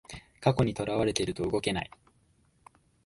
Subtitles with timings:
[0.39, 1.91] 過去にとらわれてると動けない